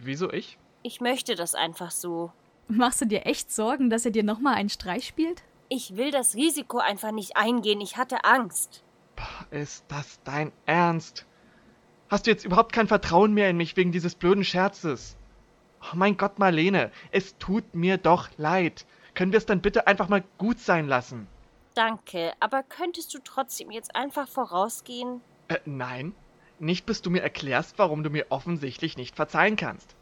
[0.00, 0.58] wieso ich?
[0.82, 2.30] Ich möchte das einfach so.
[2.68, 5.42] Machst du dir echt Sorgen, dass er dir nochmal einen Streich spielt?
[5.68, 7.80] Ich will das Risiko einfach nicht eingehen.
[7.80, 8.84] Ich hatte Angst.
[9.50, 11.26] Ist das dein Ernst?
[12.08, 15.16] Hast du jetzt überhaupt kein Vertrauen mehr in mich wegen dieses blöden Scherzes?
[15.82, 18.86] Oh mein Gott, Marlene, es tut mir doch leid.
[19.14, 21.26] Können wir es dann bitte einfach mal gut sein lassen?
[21.74, 25.20] Danke, aber könntest du trotzdem jetzt einfach vorausgehen?
[25.48, 26.14] Äh, nein.
[26.58, 29.94] Nicht bis du mir erklärst, warum du mir offensichtlich nicht verzeihen kannst.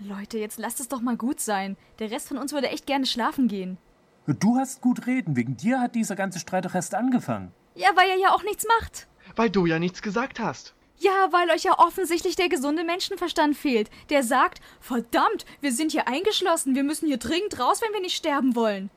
[0.00, 1.76] Leute, jetzt lasst es doch mal gut sein.
[2.00, 3.78] Der Rest von uns würde echt gerne schlafen gehen.
[4.26, 7.52] Du hast gut reden, wegen dir hat dieser ganze Streit doch erst angefangen.
[7.76, 9.06] Ja, weil er ja auch nichts macht.
[9.36, 10.74] Weil du ja nichts gesagt hast.
[10.98, 13.90] Ja, weil euch ja offensichtlich der gesunde Menschenverstand fehlt.
[14.08, 18.16] Der sagt, verdammt, wir sind hier eingeschlossen, wir müssen hier dringend raus, wenn wir nicht
[18.16, 18.90] sterben wollen.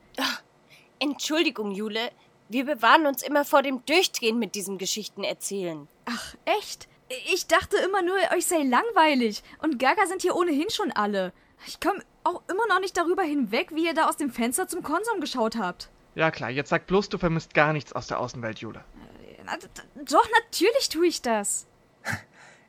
[0.98, 2.10] Entschuldigung, Jule.
[2.48, 5.86] Wir bewahren uns immer vor dem Durchdrehen mit diesem Geschichtenerzählen.
[6.06, 6.88] Ach, echt?
[7.32, 9.42] Ich dachte immer nur, euch sei langweilig.
[9.62, 11.32] Und Gaga sind hier ohnehin schon alle.
[11.66, 14.82] Ich komme auch immer noch nicht darüber hinweg, wie ihr da aus dem Fenster zum
[14.82, 15.90] Konsum geschaut habt.
[16.14, 18.84] Ja klar, jetzt sag bloß, du vermisst gar nichts aus der Außenwelt, Jule.
[19.44, 21.66] Na, d- d- Doch, natürlich tue ich das.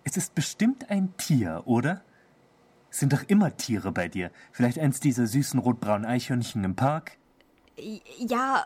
[0.03, 2.01] Es ist bestimmt ein Tier, oder?
[2.89, 4.31] Es sind doch immer Tiere bei dir.
[4.51, 7.17] Vielleicht eins dieser süßen rotbraunen Eichhörnchen im Park?
[8.17, 8.65] Ja,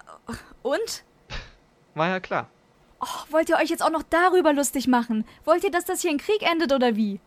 [0.62, 1.04] und?
[1.94, 2.50] War ja klar.
[3.02, 5.26] Oh, wollt ihr euch jetzt auch noch darüber lustig machen?
[5.44, 7.20] Wollt ihr, dass das hier in Krieg endet oder wie?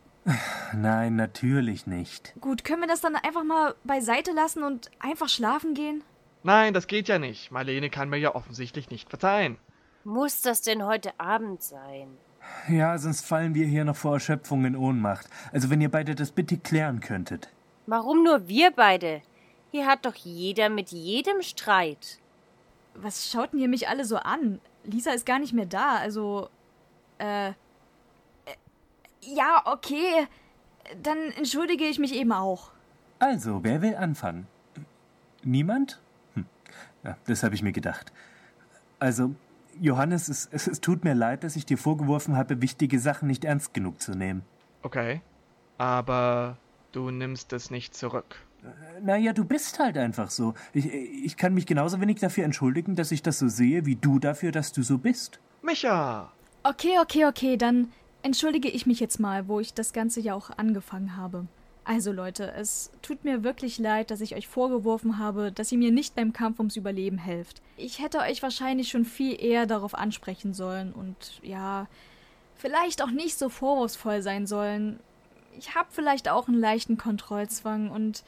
[0.75, 2.35] Nein, natürlich nicht.
[2.41, 6.03] Gut, können wir das dann einfach mal beiseite lassen und einfach schlafen gehen?
[6.43, 7.51] Nein, das geht ja nicht.
[7.51, 9.59] Marlene kann mir ja offensichtlich nicht verzeihen.
[10.05, 12.09] Muss das denn heute Abend sein?
[12.69, 15.27] Ja, sonst fallen wir hier noch vor Erschöpfung in Ohnmacht.
[15.53, 17.49] Also wenn ihr beide das bitte klären könntet.
[17.87, 19.23] Warum nur wir beide?
[19.71, 22.19] Hier hat doch jeder mit jedem Streit.
[22.95, 24.61] Was schauten ihr mich alle so an?
[24.85, 26.49] Lisa ist gar nicht mehr da, also.
[27.19, 27.53] Äh.
[29.35, 30.27] Ja, okay.
[31.03, 32.71] Dann entschuldige ich mich eben auch.
[33.19, 34.47] Also, wer will anfangen?
[35.43, 36.01] Niemand?
[36.35, 36.47] Hm.
[37.05, 38.13] Ja, das habe ich mir gedacht.
[38.99, 39.35] Also,
[39.81, 43.45] Johannes, es, es, es tut mir leid, dass ich dir vorgeworfen habe, wichtige Sachen nicht
[43.45, 44.43] ernst genug zu nehmen.
[44.83, 45.21] Okay.
[45.77, 46.57] Aber
[46.93, 48.37] du nimmst es nicht zurück.
[49.01, 50.55] Naja, du bist halt einfach so.
[50.73, 54.19] Ich, ich kann mich genauso wenig dafür entschuldigen, dass ich das so sehe, wie du
[54.19, 55.39] dafür, dass du so bist.
[55.63, 56.33] Micha!
[56.65, 60.51] Okay, okay, okay, dann entschuldige ich mich jetzt mal, wo ich das Ganze ja auch
[60.57, 61.47] angefangen habe.
[61.85, 65.91] Also Leute, es tut mir wirklich leid, dass ich euch vorgeworfen habe, dass ihr mir
[65.91, 67.63] nicht beim Kampf ums Überleben helft.
[67.79, 71.87] Ich hätte euch wahrscheinlich schon viel eher darauf ansprechen sollen und ja,
[72.57, 75.01] vielleicht auch nicht so vorwurfsvoll sein sollen.
[75.59, 78.23] Ich habe vielleicht auch einen leichten Kontrollzwang und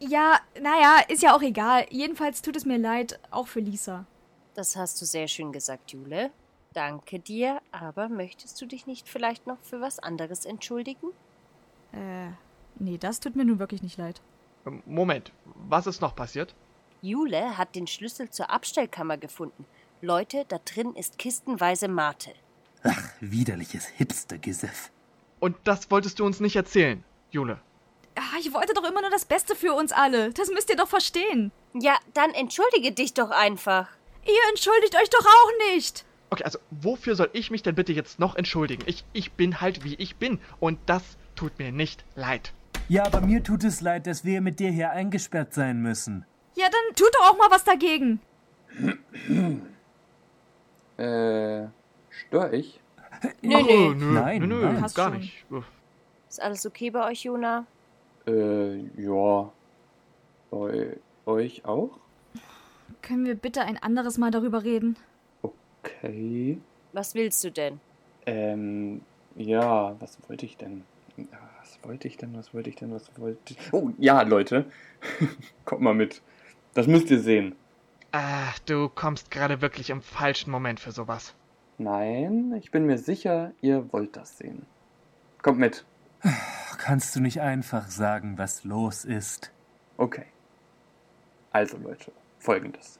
[0.00, 1.86] ja, naja, ist ja auch egal.
[1.90, 4.06] Jedenfalls tut es mir leid, auch für Lisa.
[4.54, 6.32] Das hast du sehr schön gesagt, Jule.
[6.72, 11.08] Danke dir, aber möchtest du dich nicht vielleicht noch für was anderes entschuldigen?
[11.92, 12.30] Äh,
[12.78, 14.20] nee, das tut mir nun wirklich nicht leid.
[14.66, 16.54] Ähm, Moment, was ist noch passiert?
[17.00, 19.64] Jule hat den Schlüssel zur Abstellkammer gefunden.
[20.00, 22.32] Leute, da drin ist kistenweise Mate.
[22.82, 24.90] Ach, widerliches Hipstergesöff.
[25.40, 27.60] Und das wolltest du uns nicht erzählen, Jule.
[28.14, 30.32] Ah, ich wollte doch immer nur das Beste für uns alle.
[30.32, 31.52] Das müsst ihr doch verstehen.
[31.74, 33.88] Ja, dann entschuldige dich doch einfach.
[34.26, 36.04] Ihr entschuldigt euch doch auch nicht.
[36.30, 38.82] Okay, also wofür soll ich mich denn bitte jetzt noch entschuldigen?
[38.86, 41.02] Ich, ich bin halt wie ich bin und das
[41.36, 42.52] tut mir nicht leid.
[42.88, 46.24] Ja, aber mir tut es leid, dass wir mit dir hier eingesperrt sein müssen.
[46.54, 48.20] Ja, dann tut doch auch mal was dagegen.
[50.96, 51.66] Äh,
[52.10, 52.80] stör ich?
[53.42, 53.94] Nö, Oh, nö.
[53.94, 54.80] nö, Nein, nö, nö, nein.
[54.80, 55.18] Passt gar schon.
[55.20, 55.44] nicht.
[55.50, 55.64] Uff.
[56.28, 57.66] Ist alles okay bei euch, Jona?
[58.26, 59.52] Äh, ja.
[60.50, 61.98] Bei euch auch?
[63.02, 64.96] Können wir bitte ein anderes Mal darüber reden?
[65.82, 66.58] Okay.
[66.92, 67.80] Was willst du denn?
[68.26, 69.02] Ähm,
[69.36, 70.84] ja, was wollte ich denn?
[71.16, 72.36] Was wollte ich denn?
[72.36, 72.92] Was wollte ich denn?
[72.92, 73.72] Was wollte ich?
[73.72, 74.66] Oh, ja, Leute.
[75.64, 76.22] Kommt mal mit.
[76.74, 77.54] Das müsst ihr sehen.
[78.12, 81.34] Ah, du kommst gerade wirklich im falschen Moment für sowas.
[81.76, 84.66] Nein, ich bin mir sicher, ihr wollt das sehen.
[85.42, 85.84] Kommt mit.
[86.78, 89.52] Kannst du nicht einfach sagen, was los ist?
[89.96, 90.26] Okay.
[91.52, 92.98] Also Leute, folgendes.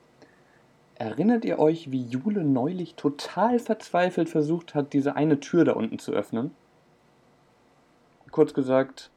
[0.99, 6.01] Erinnert ihr euch, wie Jule neulich total verzweifelt versucht hat, diese eine Tür da unten
[6.01, 6.51] zu öffnen?
[8.33, 9.11] Kurz gesagt,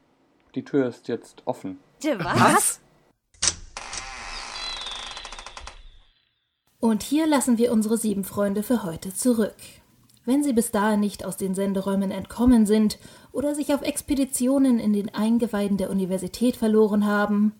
[0.53, 1.79] die Tür ist jetzt offen.
[2.03, 2.81] Was?
[6.79, 9.55] Und hier lassen wir unsere sieben Freunde für heute zurück.
[10.23, 12.99] Wenn sie bis dahin nicht aus den Senderäumen entkommen sind
[13.31, 17.53] oder sich auf Expeditionen in den Eingeweiden der Universität verloren haben,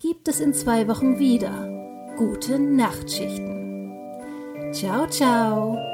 [0.00, 3.92] gibt es in zwei Wochen wieder gute Nachtschichten.
[4.72, 5.93] Ciao, ciao.